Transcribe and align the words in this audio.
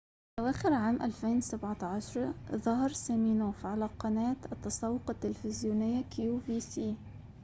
في 0.35 0.41
أواخر 0.45 0.73
عام 0.73 1.01
2017 1.01 2.33
ظهر 2.55 2.89
سيمينوف 2.91 3.65
على 3.65 3.85
قناة 3.99 4.35
التسوق 4.51 5.09
التلفزيونية 5.09 6.01
كيو 6.01 6.39
في 6.39 6.59
سي 6.59 6.95